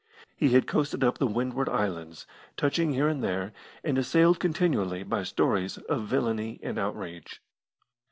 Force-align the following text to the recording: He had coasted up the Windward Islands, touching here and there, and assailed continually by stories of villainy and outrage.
He 0.35 0.49
had 0.49 0.65
coasted 0.65 1.03
up 1.03 1.19
the 1.19 1.27
Windward 1.27 1.69
Islands, 1.69 2.25
touching 2.57 2.93
here 2.93 3.07
and 3.07 3.23
there, 3.23 3.53
and 3.83 3.99
assailed 3.99 4.39
continually 4.39 5.03
by 5.03 5.21
stories 5.21 5.77
of 5.77 6.07
villainy 6.07 6.59
and 6.63 6.79
outrage. 6.79 7.39